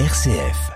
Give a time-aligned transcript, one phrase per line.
[0.00, 0.72] RCF.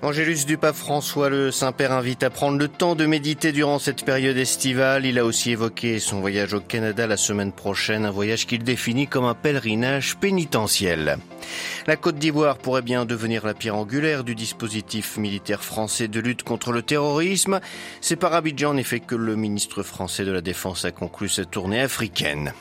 [0.00, 4.04] Angélus du pape François, le Saint-Père invite à prendre le temps de méditer durant cette
[4.04, 5.06] période estivale.
[5.06, 9.08] Il a aussi évoqué son voyage au Canada la semaine prochaine, un voyage qu'il définit
[9.08, 11.18] comme un pèlerinage pénitentiel.
[11.88, 16.44] La Côte d'Ivoire pourrait bien devenir la pierre angulaire du dispositif militaire français de lutte
[16.44, 17.58] contre le terrorisme.
[18.00, 21.44] C'est par Abidjan en effet que le ministre français de la Défense a conclu sa
[21.44, 22.52] tournée africaine.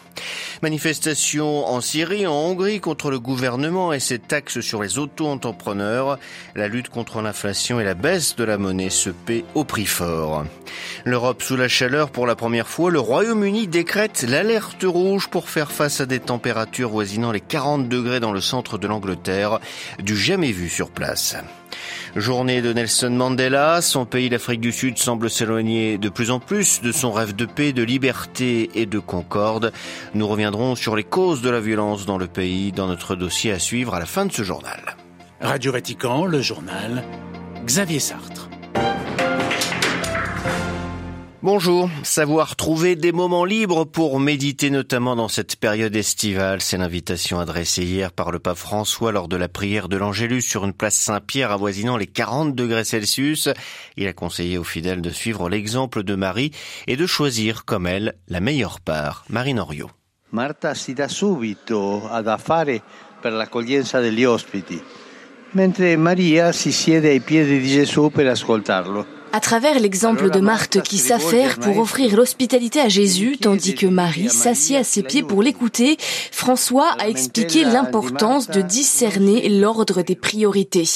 [0.62, 6.20] Manifestation en Syrie, en Hongrie contre le gouvernement et ses taxes sur les auto-entrepreneurs.
[6.55, 10.45] La lutte contre l'inflation et la baisse de la monnaie se paient au prix fort.
[11.05, 15.72] L'Europe sous la chaleur pour la première fois, le Royaume-Uni décrète l'alerte rouge pour faire
[15.72, 19.59] face à des températures voisinant les 40 degrés dans le centre de l'Angleterre,
[20.00, 21.36] du jamais vu sur place.
[22.16, 26.81] Journée de Nelson Mandela, son pays, l'Afrique du Sud, semble s'éloigner de plus en plus
[26.81, 29.72] de son rêve de paix, de liberté et de concorde.
[30.14, 33.59] Nous reviendrons sur les causes de la violence dans le pays dans notre dossier à
[33.59, 34.95] suivre à la fin de ce journal.
[35.42, 37.03] Radio Vatican, le journal,
[37.66, 38.50] Xavier Sartre.
[41.44, 41.89] Bonjour.
[42.03, 47.83] Savoir trouver des moments libres pour méditer, notamment dans cette période estivale, c'est l'invitation adressée
[47.83, 51.52] hier par le pape François lors de la prière de l'Angélus sur une place Saint-Pierre
[51.52, 53.50] avoisinant les 40 degrés Celsius.
[53.97, 56.52] Il a conseillé aux fidèles de suivre l'exemple de Marie
[56.88, 59.25] et de choisir, comme elle, la meilleure part.
[59.28, 59.89] Marie Norio.
[60.30, 62.81] Marta si dà subito ad affare
[63.19, 64.81] per l'accoglienza degli ospiti,
[65.52, 69.22] mentre Maria si siede ai piedi di Gesù per ascoltarlo.
[69.34, 74.30] À travers l'exemple de Marthe qui s'affaire pour offrir l'hospitalité à Jésus, tandis que Marie
[74.30, 75.98] s'assied à ses pieds pour l'écouter,
[76.31, 80.88] François a expliqué l'importance de discerner l'ordre des priorités.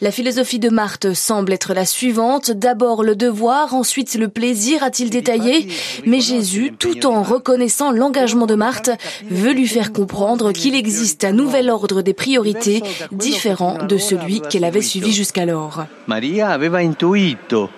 [0.00, 5.10] La philosophie de Marthe semble être la suivante, d'abord le devoir, ensuite le plaisir, a-t-il
[5.10, 5.68] détaillé,
[6.06, 8.90] mais Jésus, tout en reconnaissant l'engagement de Marthe,
[9.30, 14.64] veut lui faire comprendre qu'il existe un nouvel ordre des priorités différent de celui qu'elle
[14.64, 15.84] avait suivi jusqu'alors.
[16.06, 17.68] Maria aveva intuito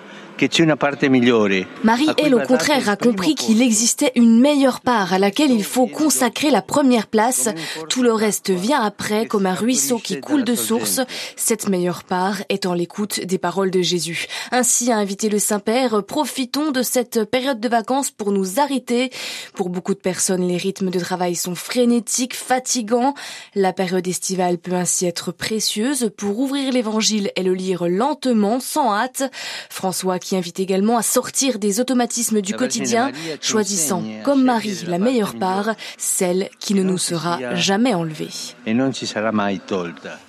[1.83, 5.87] Marie, elle, au contraire, a compris qu'il existait une meilleure part à laquelle il faut
[5.87, 7.49] consacrer la première place.
[7.89, 10.99] Tout le reste vient après, comme un ruisseau qui coule de source.
[11.37, 14.27] Cette meilleure part étant l'écoute des paroles de Jésus.
[14.51, 19.11] Ainsi a invité le Saint-Père, profitons de cette période de vacances pour nous arrêter.
[19.53, 23.13] Pour beaucoup de personnes, les rythmes de travail sont frénétiques, fatigants.
[23.55, 28.93] La période estivale peut ainsi être précieuse pour ouvrir l'évangile et le lire lentement, sans
[28.93, 29.23] hâte.
[29.69, 35.35] François qui invite également à sortir des automatismes du quotidien, choisissant comme Marie la meilleure
[35.35, 38.29] part, celle qui ne nous sera jamais enlevée.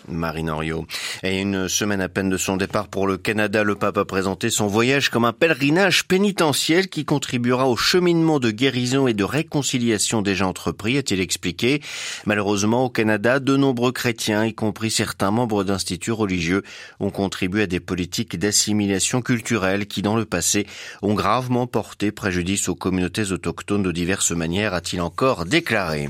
[0.09, 0.87] Marie Norio.
[1.23, 4.51] Et une semaine à peine de son départ pour le Canada, le pape a présenté
[4.51, 10.23] son voyage comme un pèlerinage pénitentiel qui contribuera au cheminement de guérison et de réconciliation
[10.23, 11.81] déjà entrepris, a-t-il expliqué.
[12.25, 16.63] Malheureusement, au Canada, de nombreux chrétiens, y compris certains membres d'instituts religieux,
[17.01, 20.67] ont contribué à des politiques d'assimilation culturelle qui, dans le passé,
[21.03, 26.09] ont gravement porté préjudice aux communautés autochtones de diverses manières, a-t-il encore déclaré.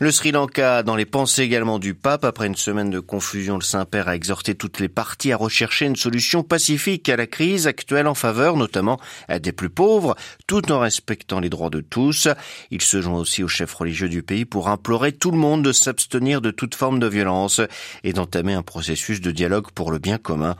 [0.00, 3.00] Le Sri Lanka, dans les pensées également du pape, après une semaine de
[3.34, 7.66] le Saint-Père a exhorté toutes les parties à rechercher une solution pacifique à la crise
[7.66, 8.98] actuelle en faveur notamment
[9.40, 10.16] des plus pauvres,
[10.46, 12.28] tout en respectant les droits de tous.
[12.70, 15.72] Il se joint aussi aux chefs religieux du pays pour implorer tout le monde de
[15.72, 17.60] s'abstenir de toute forme de violence
[18.04, 20.56] et d'entamer un processus de dialogue pour le bien commun.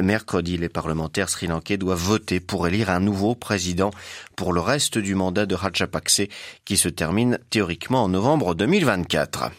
[0.00, 3.90] Mercredi, les parlementaires sri-lankais doivent voter pour élire un nouveau président
[4.36, 6.22] pour le reste du mandat de Rajapakse
[6.64, 9.50] qui se termine théoriquement en novembre 2024.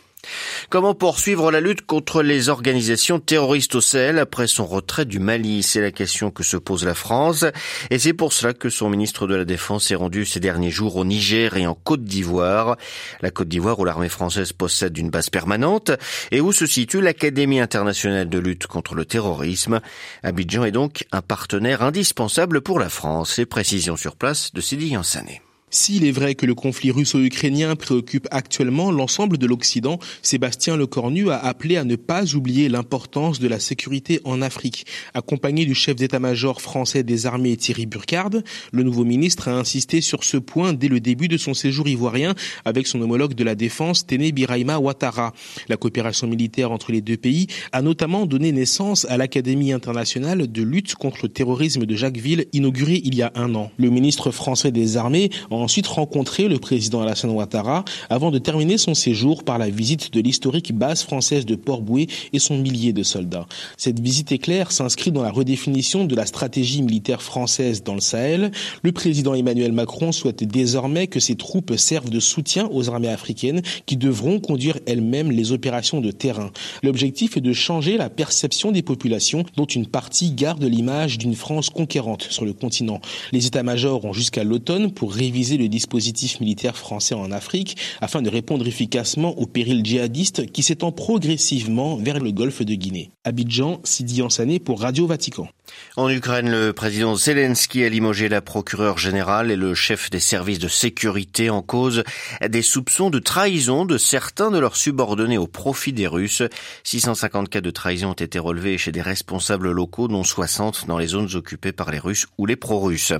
[0.69, 5.63] Comment poursuivre la lutte contre les organisations terroristes au Sahel après son retrait du Mali?
[5.63, 7.45] C'est la question que se pose la France
[7.89, 10.95] et c'est pour cela que son ministre de la Défense est rendu ces derniers jours
[10.95, 12.77] au Niger et en Côte d'Ivoire.
[13.21, 15.91] La Côte d'Ivoire où l'armée française possède une base permanente
[16.31, 19.79] et où se situe l'Académie internationale de lutte contre le terrorisme.
[20.23, 23.37] Abidjan est donc un partenaire indispensable pour la France.
[23.37, 25.41] Et précision sur place de Sidi Yansané.
[25.75, 31.39] S'il est vrai que le conflit russo-ukrainien préoccupe actuellement l'ensemble de l'Occident, Sébastien Lecornu a
[31.39, 34.85] appelé à ne pas oublier l'importance de la sécurité en Afrique.
[35.15, 40.23] Accompagné du chef d'état-major français des armées Thierry Burkhardt, le nouveau ministre a insisté sur
[40.23, 44.05] ce point dès le début de son séjour ivoirien avec son homologue de la défense
[44.05, 45.33] Téné Biraima Ouattara.
[45.69, 50.61] La coopération militaire entre les deux pays a notamment donné naissance à l'Académie internationale de
[50.61, 53.71] lutte contre le terrorisme de Jacquesville inaugurée il y a un an.
[53.77, 55.31] Le ministre français des armées,
[55.63, 60.19] ensuite rencontré le président Alassane Ouattara avant de terminer son séjour par la visite de
[60.19, 63.47] l'historique base française de Port-Boué et son millier de soldats.
[63.77, 68.51] Cette visite éclair s'inscrit dans la redéfinition de la stratégie militaire française dans le Sahel.
[68.81, 73.61] Le président Emmanuel Macron souhaite désormais que ces troupes servent de soutien aux armées africaines
[73.85, 76.51] qui devront conduire elles-mêmes les opérations de terrain.
[76.83, 81.69] L'objectif est de changer la perception des populations dont une partie garde l'image d'une France
[81.69, 82.99] conquérante sur le continent.
[83.31, 88.29] Les états-majors ont jusqu'à l'automne pour réviser le dispositif militaire français en Afrique afin de
[88.29, 93.09] répondre efficacement au péril djihadiste qui s'étend progressivement vers le golfe de Guinée.
[93.23, 95.47] Abidjan, Sidi Ansané pour Radio Vatican.
[95.95, 100.57] En Ukraine, le président Zelensky a limogé la procureure générale et le chef des services
[100.57, 102.03] de sécurité en cause
[102.41, 106.41] des soupçons de trahison de certains de leurs subordonnés au profit des Russes.
[106.83, 111.07] 650 cas de trahison ont été relevés chez des responsables locaux, dont 60 dans les
[111.07, 113.13] zones occupées par les Russes ou les pro-russes.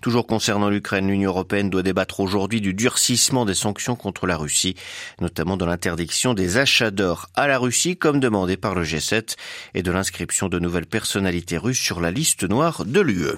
[0.00, 4.76] Toujours concernant l'Ukraine, l'Union européenne doit débattre aujourd'hui du durcissement des sanctions contre la Russie,
[5.20, 9.36] notamment de l'interdiction des achats d'or à la Russie, comme demandé par le G7,
[9.74, 13.36] et de l'inscription de nouvelles personnalités russes sur la liste noire de l'UE.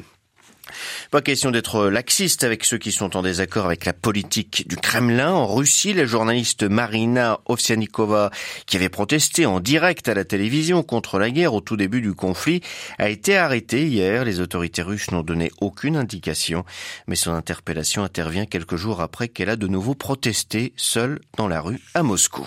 [1.10, 5.32] Pas question d'être laxiste avec ceux qui sont en désaccord avec la politique du Kremlin.
[5.32, 8.31] En Russie, la journaliste Marina Ovsianikova,
[8.66, 12.14] qui avait protesté en direct à la télévision contre la guerre au tout début du
[12.14, 12.60] conflit,
[12.98, 14.25] a été arrêtée hier.
[14.25, 16.64] Les autorités russes n'ont donné aucune indication,
[17.06, 21.60] mais son interpellation intervient quelques jours après qu'elle a de nouveau protesté seule dans la
[21.60, 22.46] rue à Moscou.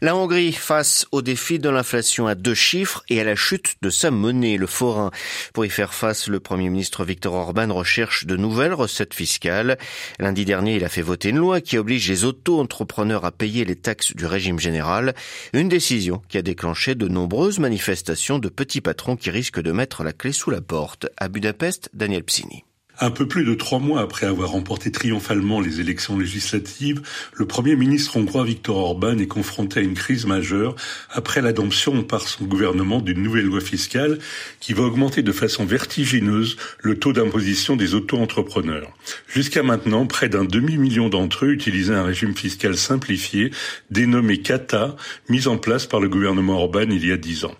[0.00, 3.90] La Hongrie face au défi de l'inflation à deux chiffres et à la chute de
[3.90, 5.10] sa monnaie, le forain.
[5.52, 9.78] Pour y faire face, le Premier ministre Viktor Orban recherche de nouvelles recettes fiscales.
[10.18, 13.76] Lundi dernier, il a fait voter une loi qui oblige les auto-entrepreneurs à payer les
[13.76, 15.14] taxes du régime général.
[15.52, 20.02] Une décision qui a déclenché de nombreuses manifestations de petits patrons qui risquent de mettre
[20.04, 21.06] la clé sous la porte.
[21.16, 22.64] À Budapest, Daniel Psini.
[23.00, 27.00] Un peu plus de trois mois après avoir remporté triomphalement les élections législatives,
[27.34, 30.76] le Premier ministre hongrois Viktor Orban est confronté à une crise majeure
[31.10, 34.18] après l'adoption par son gouvernement d'une nouvelle loi fiscale
[34.60, 38.92] qui va augmenter de façon vertigineuse le taux d'imposition des auto-entrepreneurs.
[39.26, 43.50] Jusqu'à maintenant, près d'un demi-million d'entre eux utilisaient un régime fiscal simplifié
[43.90, 44.96] dénommé CATA,
[45.28, 47.56] mis en place par le gouvernement Orban il y a dix ans.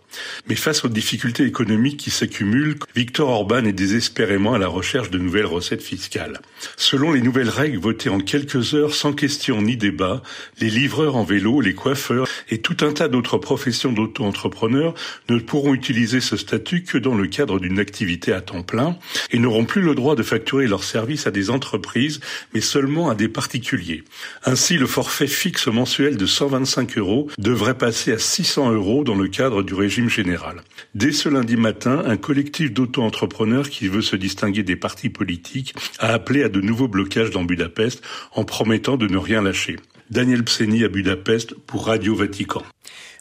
[0.48, 5.18] Mais face aux difficultés économiques qui s'accumulent, Viktor Orban est désespérément à la recherche de
[5.18, 6.40] nouvelles recettes fiscales.
[6.76, 10.22] Selon les nouvelles règles votées en quelques heures sans question ni débat,
[10.60, 14.94] les livreurs en vélo, les coiffeurs et tout un tas d'autres professions d'auto-entrepreneurs
[15.28, 18.98] ne pourront utiliser ce statut que dans le cadre d'une activité à temps plein
[19.30, 22.20] et n'auront plus le droit de facturer leurs services à des entreprises,
[22.54, 24.04] mais seulement à des particuliers.
[24.44, 29.28] Ainsi, le forfait fixe mensuel de 125 euros devrait passer à 600 euros dans le
[29.28, 30.62] cadre du régime général.
[30.94, 36.12] Dès ce lundi matin, un collectif d'auto-entrepreneurs qui veut se distinguer des partis politique, a
[36.12, 38.02] appelé à de nouveaux blocages dans Budapest
[38.32, 39.76] en promettant de ne rien lâcher.
[40.10, 42.62] Daniel Pseni à Budapest pour Radio Vatican.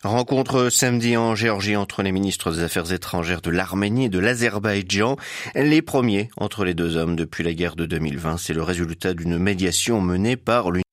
[0.04, 5.16] Rencontre samedi en Géorgie entre les ministres des Affaires étrangères de l'Arménie et de l'Azerbaïdjan.
[5.56, 8.38] Les premiers entre les deux hommes depuis la guerre de 2020.
[8.38, 10.84] C'est le résultat d'une médiation menée par l'Union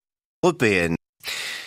[0.44, 0.94] européenne.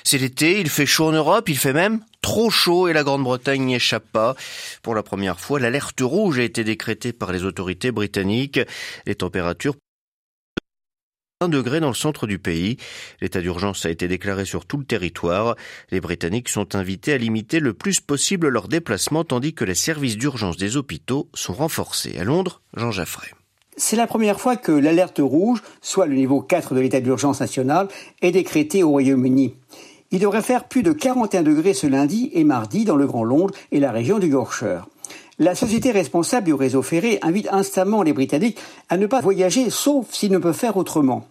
[0.03, 3.63] C'est l'été, il fait chaud en Europe, il fait même trop chaud et la Grande-Bretagne
[3.63, 4.35] n'y échappe pas.
[4.81, 8.59] Pour la première fois, l'alerte rouge a été décrétée par les autorités britanniques.
[9.05, 9.75] Les températures
[11.41, 12.77] 1 degré dans le centre du pays.
[13.19, 15.55] L'état d'urgence a été déclaré sur tout le territoire.
[15.89, 20.17] Les Britanniques sont invités à limiter le plus possible leurs déplacements tandis que les services
[20.17, 22.17] d'urgence des hôpitaux sont renforcés.
[22.19, 23.31] À Londres, Jean Jaffray.
[23.75, 27.87] C'est la première fois que l'alerte rouge, soit le niveau 4 de l'état d'urgence national,
[28.21, 29.55] est décrété au Royaume-Uni.
[30.11, 33.53] Il devrait faire plus de 41 degrés ce lundi et mardi dans le Grand Londres
[33.71, 34.87] et la région du Yorkshire.
[35.39, 40.05] La société responsable du réseau ferré invite instamment les Britanniques à ne pas voyager sauf
[40.11, 41.25] s'ils ne peuvent faire autrement.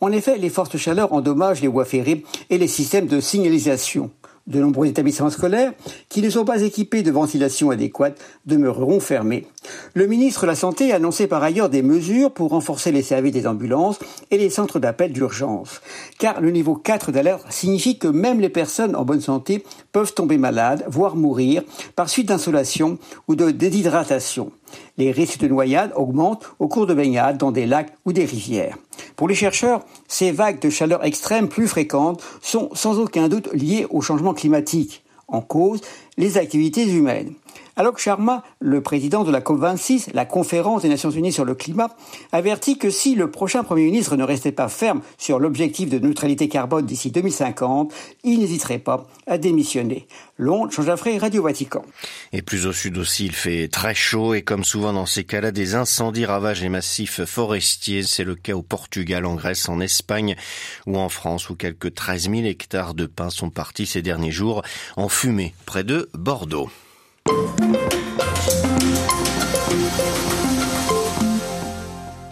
[0.00, 4.10] En effet, les fortes chaleurs endommagent les voies ferrées et les systèmes de signalisation.
[4.46, 5.72] De nombreux établissements scolaires
[6.10, 9.46] qui ne sont pas équipés de ventilation adéquate demeureront fermés.
[9.94, 13.32] Le ministre de la Santé a annoncé par ailleurs des mesures pour renforcer les services
[13.32, 13.98] des ambulances
[14.30, 15.80] et les centres d'appel d'urgence.
[16.18, 20.36] Car le niveau 4 d'alerte signifie que même les personnes en bonne santé peuvent tomber
[20.36, 21.62] malades, voire mourir,
[21.96, 22.98] par suite d'insolation
[23.28, 24.52] ou de déshydratation.
[24.98, 28.76] Les risques de noyade augmentent au cours de baignades dans des lacs ou des rivières.
[29.16, 33.86] Pour les chercheurs, ces vagues de chaleur extrême plus fréquentes sont sans aucun doute liées
[33.90, 35.04] au changement climatique.
[35.28, 35.80] En cause,
[36.16, 37.32] les activités humaines.
[37.76, 41.88] Alok Sharma, le président de la COP26, la conférence des Nations Unies sur le climat,
[42.30, 46.48] avertit que si le prochain Premier ministre ne restait pas ferme sur l'objectif de neutralité
[46.48, 50.06] carbone d'ici 2050, il n'hésiterait pas à démissionner.
[50.38, 51.84] Londres, Jean Jaffré, Radio Vatican.
[52.32, 55.50] Et plus au sud aussi, il fait très chaud et comme souvent dans ces cas-là,
[55.50, 58.04] des incendies ravagent les massifs forestiers.
[58.04, 60.36] C'est le cas au Portugal, en Grèce, en Espagne
[60.86, 64.62] ou en France où quelques 13 000 hectares de pins sont partis ces derniers jours
[64.96, 66.70] en fumée près de Bordeaux.
[67.26, 67.83] Thank you.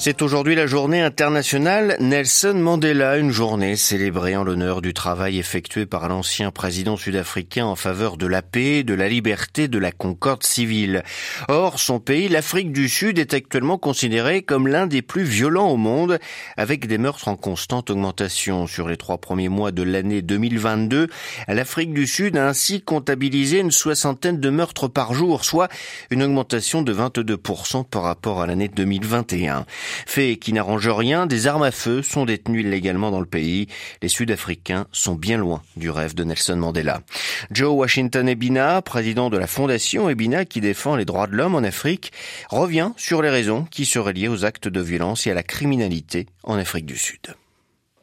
[0.05, 5.87] C'est aujourd'hui la journée internationale Nelson Mandela, une journée célébrée en l'honneur du travail effectué
[5.87, 10.43] par l'ancien président sud-africain en faveur de la paix, de la liberté, de la concorde
[10.43, 11.05] civile.
[11.47, 15.77] Or, son pays, l'Afrique du Sud, est actuellement considéré comme l'un des plus violents au
[15.77, 16.19] monde,
[16.57, 18.67] avec des meurtres en constante augmentation.
[18.67, 21.07] Sur les trois premiers mois de l'année 2022,
[21.47, 25.69] l'Afrique du Sud a ainsi comptabilisé une soixantaine de meurtres par jour, soit
[26.11, 29.65] une augmentation de 22% par rapport à l'année 2021.
[30.07, 33.69] Fait qui n'arrange rien, des armes à feu sont détenues illégalement dans le pays.
[34.03, 37.03] Les Sud-Africains sont bien loin du rêve de Nelson Mandela.
[37.51, 41.63] Joe Washington Ebina, président de la fondation Ebina qui défend les droits de l'homme en
[41.63, 42.13] Afrique,
[42.51, 46.27] revient sur les raisons qui seraient liées aux actes de violence et à la criminalité
[46.43, 47.35] en Afrique du Sud.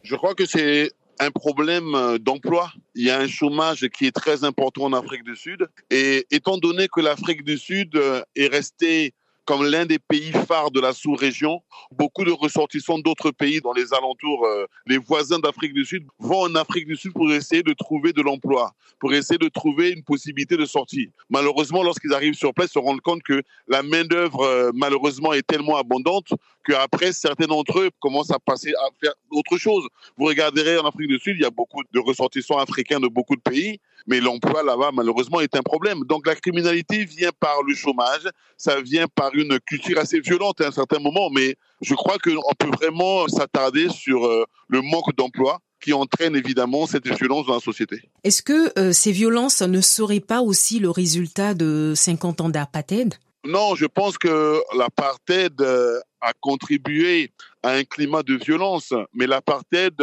[0.03, 2.72] Je crois que c'est un problème d'emploi.
[2.96, 5.67] Il y a un chômage qui est très important en Afrique du Sud.
[5.89, 8.00] Et étant donné que l'Afrique du Sud
[8.36, 9.13] est restée
[9.50, 11.63] comme l'un des pays phares de la sous-région.
[11.89, 16.41] Beaucoup de ressortissants d'autres pays dans les alentours, euh, les voisins d'Afrique du Sud, vont
[16.41, 20.03] en Afrique du Sud pour essayer de trouver de l'emploi, pour essayer de trouver une
[20.03, 21.10] possibilité de sortie.
[21.32, 25.41] Malheureusement, lorsqu'ils arrivent sur place, ils se rendent compte que la main-d'œuvre, euh, malheureusement, est
[25.41, 26.32] tellement abondante
[26.70, 29.88] qu'après, certains d'entre eux commencent à passer à faire autre chose.
[30.18, 33.36] Vous regarderez en Afrique du Sud, il y a beaucoup de ressortissants africains de beaucoup
[33.36, 36.04] de pays, mais l'emploi là-bas, malheureusement, est un problème.
[36.06, 40.68] Donc la criminalité vient par le chômage, ça vient par une culture assez violente à
[40.68, 45.60] un certain moment, mais je crois qu'on peut vraiment s'attarder sur euh, le manque d'emploi
[45.82, 48.10] qui entraîne évidemment cette violence dans la société.
[48.26, 53.16] Est-ce que euh, ces violences ne seraient pas aussi le résultat de 50 ans d'apartheid?
[53.46, 57.32] Non, je pense que l'apartheid euh, a contribué
[57.64, 59.94] à un climat de violence, mais l'apartheid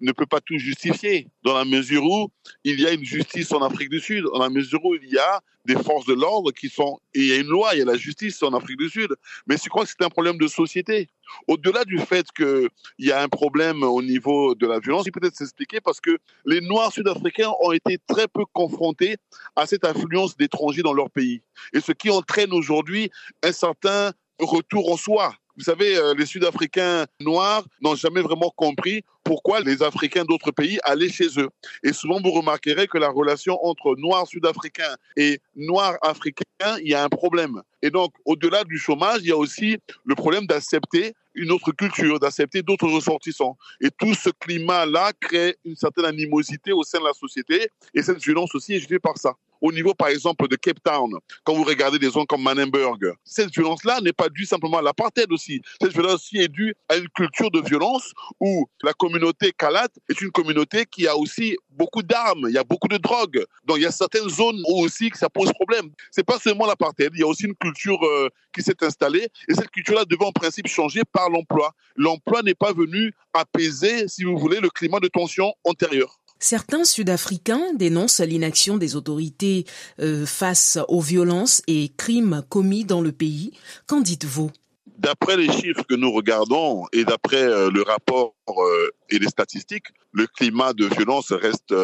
[0.00, 2.30] ne peut pas tout justifier, dans la mesure où
[2.64, 5.18] il y a une justice en Afrique du Sud, dans la mesure où il y
[5.18, 6.98] a des forces de l'ordre qui sont...
[7.14, 9.14] Et il y a une loi, il y a la justice en Afrique du Sud,
[9.46, 11.08] mais je crois que c'est un problème de société.
[11.48, 12.68] Au-delà du fait qu'il
[12.98, 16.18] y a un problème au niveau de la violence, il peut être s'expliquer parce que
[16.44, 19.16] les Noirs sud-africains ont été très peu confrontés
[19.56, 21.40] à cette influence d'étrangers dans leur pays.
[21.72, 23.10] Et ce qui entraîne aujourd'hui
[23.42, 29.04] un certain retour en soi vous savez, euh, les Sud-Africains noirs n'ont jamais vraiment compris
[29.22, 31.48] pourquoi les Africains d'autres pays allaient chez eux.
[31.82, 36.44] Et souvent, vous remarquerez que la relation entre Noirs sud-africains et Noirs africains,
[36.80, 37.62] il y a un problème.
[37.82, 42.20] Et donc, au-delà du chômage, il y a aussi le problème d'accepter une autre culture,
[42.20, 43.56] d'accepter d'autres ressortissants.
[43.80, 47.68] Et tout ce climat-là crée une certaine animosité au sein de la société.
[47.94, 51.10] Et cette violence aussi est jouée par ça au niveau, par exemple, de Cape Town,
[51.44, 55.30] quand vous regardez des zones comme Manenberg, cette violence-là n'est pas due simplement à l'apartheid
[55.32, 55.60] aussi.
[55.80, 60.20] Cette violence aussi est due à une culture de violence où la communauté Kalat est
[60.20, 63.44] une communauté qui a aussi beaucoup d'armes, il y a beaucoup de drogue.
[63.64, 65.90] Donc il y a certaines zones où aussi que ça pose problème.
[66.10, 69.54] C'est pas seulement l'apartheid, il y a aussi une culture euh, qui s'est installée et
[69.54, 71.72] cette culture-là devait en principe changer par l'emploi.
[71.96, 76.18] L'emploi n'est pas venu apaiser, si vous voulez, le climat de tension antérieur.
[76.46, 79.64] Certains Sud-Africains dénoncent l'inaction des autorités
[79.98, 83.52] euh, face aux violences et crimes commis dans le pays.
[83.86, 84.50] Qu'en dites-vous?
[84.98, 89.86] D'après les chiffres que nous regardons et d'après euh, le rapport euh, et les statistiques,
[90.12, 91.74] le climat de violence reste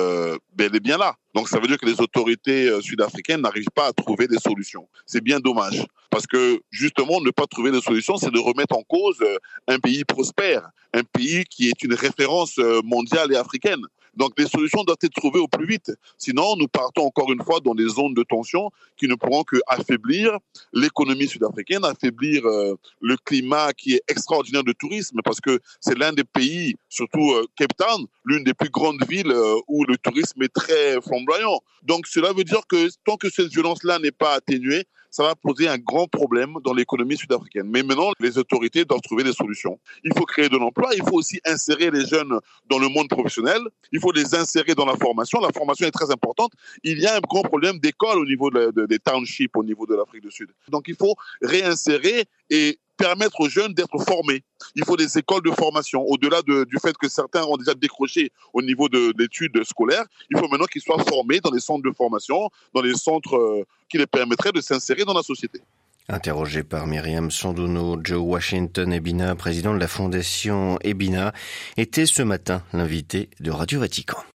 [0.55, 1.17] bel et bien là.
[1.35, 4.87] Donc ça veut dire que les autorités sud-africaines n'arrivent pas à trouver des solutions.
[5.07, 5.87] C'est bien dommage.
[6.11, 9.19] Parce que justement, ne pas trouver des solutions, c'est de remettre en cause
[9.69, 13.83] un pays prospère, un pays qui est une référence mondiale et africaine.
[14.21, 15.91] Donc les solutions doivent être trouvées au plus vite.
[16.19, 19.57] Sinon, nous partons encore une fois dans des zones de tension qui ne pourront que
[19.67, 20.37] affaiblir
[20.75, 26.12] l'économie sud-africaine, affaiblir euh, le climat qui est extraordinaire de tourisme, parce que c'est l'un
[26.12, 30.43] des pays, surtout euh, Cape Town, l'une des plus grandes villes euh, où le tourisme
[30.43, 31.59] est très flamboyant.
[31.83, 35.69] Donc cela veut dire que tant que cette violence-là n'est pas atténuée, ça va poser
[35.69, 37.67] un grand problème dans l'économie sud-africaine.
[37.67, 39.79] Mais maintenant, les autorités doivent trouver des solutions.
[40.05, 42.38] Il faut créer de l'emploi, il faut aussi insérer les jeunes
[42.69, 43.61] dans le monde professionnel,
[43.93, 45.40] il faut les insérer dans la formation.
[45.40, 46.52] La formation est très importante.
[46.85, 50.23] Il y a un grand problème d'école au niveau des townships, au niveau de l'Afrique
[50.23, 50.50] du Sud.
[50.69, 54.42] Donc il faut réinsérer et permettre aux jeunes d'être formés.
[54.75, 56.04] Il faut des écoles de formation.
[56.07, 60.38] Au-delà de, du fait que certains ont déjà décroché au niveau de l'étude scolaire, il
[60.38, 63.97] faut maintenant qu'ils soient formés dans les centres de formation, dans les centres euh, qui
[63.97, 65.61] les permettraient de s'insérer dans la société.
[66.11, 71.33] Interrogé par Myriam Sanduno, Joe Washington Ebina, président de la fondation Ebina,
[71.76, 74.21] était ce matin l'invité de Radio Vatican.